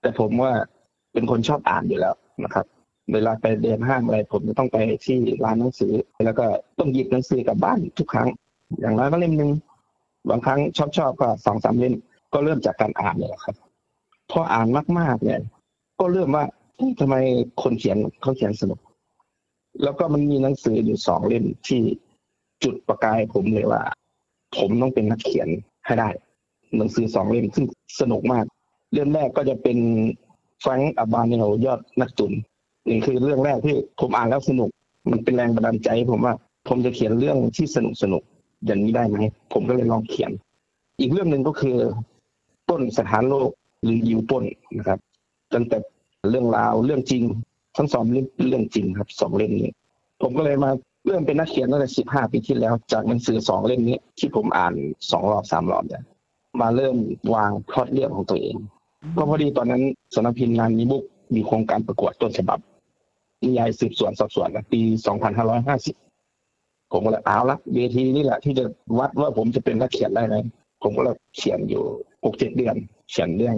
[0.00, 0.52] แต่ผมว่า
[1.12, 2.66] เป็นคนชอบอ่านอยู่แล้วนะครับ
[3.12, 5.92] เวลาไปเดินห้างอะไร ผมจะต้องไปที่ร้านหนังสือ
[6.24, 6.46] แล้วก็
[6.78, 8.28] ต้องหยิบหนังสือกลับบ้านทุกครั้ง
[8.80, 9.50] อย่างน้อยก็เล่มหนึ่ง
[10.28, 11.94] บางครั้งชอบชอบก็สองสามเล่ม
[12.32, 13.56] ก็เริ่มจากการอ่านเนี่ยครับ
[14.30, 15.40] พออ่านมากๆเนี่ย
[16.00, 16.44] ก็เริ่มว่า
[17.00, 17.16] ทำไม
[17.62, 18.80] คนเขียนเขาเขียนสนุก
[19.82, 21.82] แล้วก็มันมีหนังสืออยู่สองเล่มที่
[22.64, 23.82] จุดประกายผมเลยว่า
[24.56, 25.48] ผมต้องเป็นนักเขียน
[25.86, 26.08] ให้ได้
[26.76, 27.66] หนังสือสองเล่มซึ่ง
[28.00, 28.44] สนุกมาก
[28.92, 29.78] เรื่องแรกก็จะเป็น
[30.60, 32.32] แฟงค์อบานเนลยอดนักตุน
[32.88, 34.70] นี่คือเรื่องแรกที่ผมอ่านแล้วสนุก
[35.10, 36.34] มันเป็นแรงบันดาลใจให้ผมว่า
[36.68, 39.18] ผมจะเขียนเรื่องที่สนุกสนุกๆอย่างนี้ได้ไหม
[39.52, 40.30] ผมก็เลยลองเขียน
[41.00, 41.76] อีกเรื่องหนึ่งก็คือ
[42.70, 43.50] ต้นสถานโลก
[43.82, 44.44] หรือยิวต้น
[44.78, 44.98] นะครับ
[45.54, 45.78] ตั้งแต่
[46.30, 47.22] เรื่องราวเรื่องจริง
[47.76, 49.70] ทั้งสองเรื่องเรื่องจริงครับสองเล่มนี้
[50.22, 50.70] ผมก็เลยมา
[51.06, 54.74] เริ่มเป็นนักเขียนตั้งแต่สิบห้าปีที่แล้ว จากหนังสือสองเล่มนี้ ที่ผมอ่าน
[55.10, 56.02] สองรอบสามรอบเนี่ย
[56.60, 56.96] มาเริ่ม
[57.34, 58.56] วางพล็อตเรื่องของตัวเอง
[59.16, 59.82] ก็พอดีตอนนั้น
[60.14, 62.58] สำนักพิมพ์งานมีบุกมีโครงการประกวดต้นฉบับ
[63.42, 64.80] นิยายสืบสวนสอบสวนนะปี
[66.06, 68.64] 2550ผมก็เลยเอาละเวทีนี่แหละที่จะ
[68.98, 70.34] วัดว่าผมจะเป็นนักเขียนได้ไหม
[70.82, 71.82] ผมก็เลยเขียนอยู่
[72.24, 72.76] หกเจ็ดเดือน
[73.10, 73.56] เขียนเรื่อง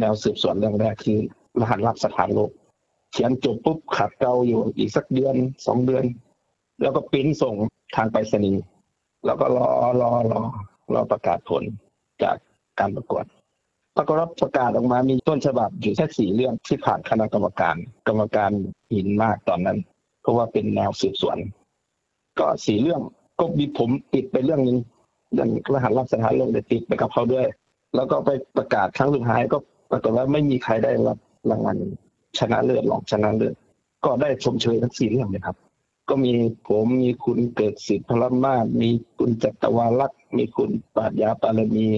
[0.00, 1.18] แนวสืบสวนเรื่องแรกคือ
[1.60, 2.50] รหัสลับสถานโลก
[3.12, 5.34] เขียนจบปุ๊บขัดเกลาอยู่อีกสักเดือน
[5.66, 6.04] สองเดือน
[6.82, 7.54] แล้วก็ปริ้นส่ง
[7.96, 8.62] ทางไปรษณีย์
[9.26, 9.66] แล้วก็รอ
[10.00, 10.40] รอรอ
[10.94, 11.62] รอประกาศผล
[12.22, 12.36] จาก
[12.80, 13.24] การประกวด
[13.96, 17.76] ปรากฏว่าประกาศออกมามีต้นฉบับอยู่แค่สี่เรื่องที่ผ่านคณะกรรมการ
[18.08, 18.50] กรรมการ
[18.92, 19.78] หินมากตอนนั้น
[20.22, 21.38] เพราะว่าเป็นแนวสืบสวน
[22.38, 23.00] ก็สี่เรื่อง
[23.40, 24.78] ก็มีผมติดไปเรื่องนึง
[25.34, 27.46] เรื่องรหัสลับสถานลกเดยติดไปกับเขาด้วย
[27.94, 29.58] แล้วก็ไปประกาศครั้งสุดท้ายก็
[29.90, 31.18] ปรากฏว่าไม่มีใครได้รับ
[31.50, 31.76] รางวัล
[32.38, 33.54] ชนะเลิศรองชนะเลิศ
[34.04, 35.56] ก็ได้ชมเชยทั้งสี่เรื่องเลยครับ
[36.08, 36.32] ก็มี
[36.68, 41.88] ผมมีคุณเกิดสิทธิ์พลมาศมีคุณจัตวาลักษณ์มีคุณปราดยาปารมี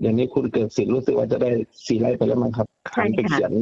[0.00, 1.50] เดี๋ยวนี้คุณเกิดสิทธิ์รู้สึกว่าจะได้
[1.86, 3.52] สี่ไร่ไปแล้วมั้งครับใช่ขันไปค่ะเขียน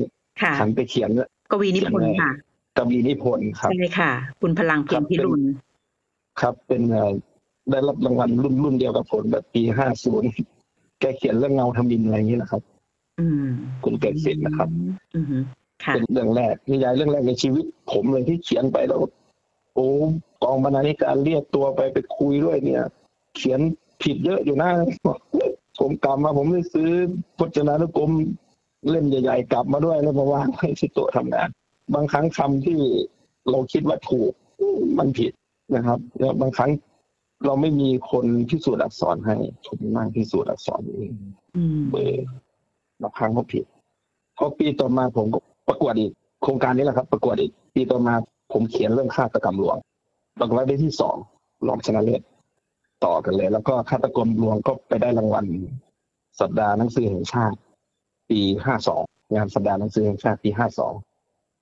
[0.42, 1.10] ค่ะขันไปเขียน
[1.52, 2.30] กวีนิพนธ์ค่ะ
[2.76, 5.42] กวีนิพนธ์ครับใช่ค่ะ คุณพลังเพียงพิรุณ
[6.40, 7.12] ครับ เป็นเอ่อ
[7.70, 10.28] ได้รับรางวัลรุ่นรุ่นเดียวกับผมแบบปีห้าศูนย์
[11.00, 12.62] แกเขียนเรื่องเงาทมินอะไรอย่างนี้นะครับ
[13.20, 13.46] อืม
[13.84, 14.68] คุณเกิดสิทธิ์นะครับ
[15.16, 15.24] อืม
[15.84, 19.00] ค่ะเป็นเรื่องแรกนิยายเรื่องแรกในชีวิต ผมเลยที่เขียนไปแล้ว
[19.74, 19.86] โอ้
[20.42, 22.82] กองบรรณาธิการเรียกตัวไปไปคุยด้วยเนี่ย
[23.36, 23.60] เขียน
[24.02, 24.70] ผิดเยอะอยู่นะ
[25.80, 26.90] ผมกลับมาผมเลยซื้อ
[27.38, 28.10] พจนานุกรม
[28.88, 31.48] เล่มใหญ่ ๆ กลับมาด้วยแล้วมาวางไว้ที่โต๊ะทำงาน
[31.94, 32.78] บางครั้งคำที่
[33.50, 34.32] เราคิดว่าถูก
[34.98, 35.32] มันผิด
[35.74, 36.70] นะครับแล้วบางครั้ง
[37.44, 41.12] เราไม่มีคนพิสูจน์อักษรให้ผมนั่งพิสูจน์อักษรเอง
[41.56, 42.26] อืมเบอร์
[43.02, 43.64] บางครั้งก็ผิด
[44.36, 48.14] พอปีต่อมาผมก็ประกวดอีก โครงการนี้แหละครับ ประกวดอีก ปีต่อมา
[48.52, 49.76] ผมเขียนเรื่องฆาตกรรมหลวง
[50.38, 51.16] ปรากฏว่าได้ที่สอง
[51.68, 52.22] รองชนะเลิศ
[53.04, 55.46] ต่อกันเลย แล้วก็ฆาตกรรมหลวงก็ไปได้รางวัล
[56.40, 57.58] สัปดาห์หนังสือแห่งชาติ
[58.30, 59.02] ปีห้าสอง
[59.34, 60.92] งานสัปดาห์หนังสือแห่งชาติปีห้าสอง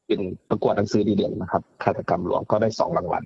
[0.07, 3.25] เป็นประกวดหนังสือดีเด่นนะครับฆาตกรรมหลวงก็ได้สองรางวัล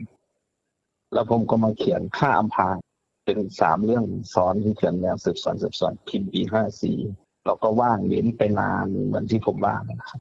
[1.13, 2.77] แล้วผมก็มาเขียนฆ่าอำพราง
[3.25, 6.99] เป็นสามเรื่องซ้อนที่เขียนแนวสืบสวนสืบสวนพิมพ์ปีห้าสี่
[7.47, 10.21] เราก็ว่างเว้นไปนานเหมือนที่ผมว่านะครับ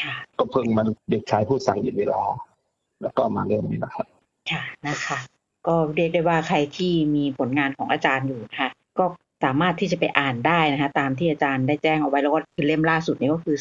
[0.00, 2.22] ค่ะก็เพิ่งมันเด็กชายผู้สั่งหยุดเวลา
[3.02, 4.06] แล้วก็มาเรื่องนี้นะครับ
[4.50, 5.18] ค่ะนะคะ
[5.66, 9.04] ก็เรียกได้ว่าใครที่มีผลงานของอาจารย์อยู่นะคะก็
[9.44, 13.56] สามารถที่จะไปอ่านได้นะคะ ตามที่อาจารย์ได้แจ้งเอาไว้แล้วก็คือเล่มล่าสุดนี้ก็คือ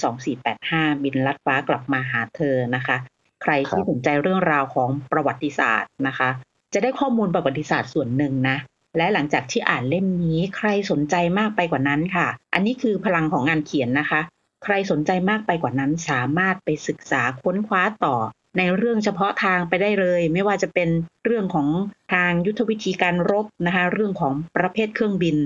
[0.49, 2.97] 2485บินลัดฟ้ากลับมาหาเธอนะคะ
[3.43, 6.29] ใใครที่สนใจเรื่องราวของประวัติศาสตร์นะคะ
[6.73, 8.57] จะได้ข้อมูลประวัติศาสตร์ส่วนหนึ่งนะ
[8.97, 14.21] และหลังจากที่อ่านเล่มนี้ใครสนใจมากไปกว่านั้นค่ะ อันนี้คือพลังของงานเขียนนะคะ
[14.63, 18.15] ใครสนใจมากไปกว่านั้นสามารถไปศึกษาค้นคว้าต่อ
[18.57, 20.89] ในเรื่องเฉพาะทางไปได้เลย ไม่ว่าจะเป็น
[21.25, 21.67] เรื่องของ
[22.13, 25.37] ทางยุทธวิธีการรบนะคะเรื่องของประเภทเครื่องบิน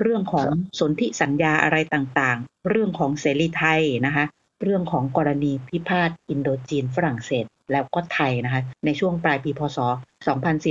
[0.00, 0.48] เรื่องของ
[0.78, 4.24] สนธิสัญญาอะไรต่างๆ เรื่องของเสรีไทยนะคะ
[4.62, 9.78] เรื่องของกรณีพิพาทอินโดจีนฝรั่งเศส แล้วก็ไทยนะคะในช่วงปลายปีพศ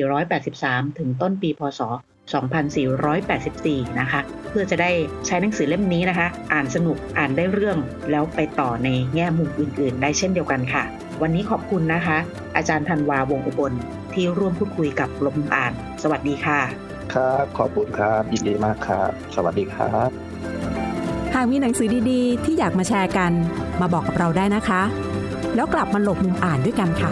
[0.04, 1.82] 2483 ถึงต้นปีพศ
[2.34, 4.92] 2484 นะคะ เพื่อจะได้
[5.26, 7.78] ใช้หนังสือเล่มนี้นะคะ อ่านสนุกอ่านได้เรื่อง
[8.12, 10.84] แล้วไปต่อในแง่มุมอื่น ๆ ได้เช่นเดียวกันค่ะ
[11.22, 12.18] วันนี้ขอบคุณนะคะ
[12.56, 13.74] อาจารย์ธันวาวงอุบล
[14.14, 16.60] ที่ร่วมพูดคุยกับลมอ่าน สวัสดีค่ะ
[17.14, 20.10] ครับขอบคุณครับยินดีมากครับ สวัสดีครับ
[21.36, 23.32] หากมีหนังสือดีๆ ที่อยากมาแชร์กัน
[23.82, 24.82] มาบอกกับเราได้นะคะ
[25.56, 27.12] แล้วกลับมาหลบมุมอ่านด้วยกันค่ะ